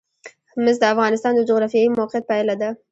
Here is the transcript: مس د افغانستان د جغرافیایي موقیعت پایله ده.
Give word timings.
مس 0.63 0.77
د 0.79 0.83
افغانستان 0.93 1.33
د 1.35 1.41
جغرافیایي 1.49 1.89
موقیعت 1.99 2.23
پایله 2.29 2.55
ده. 2.61 2.69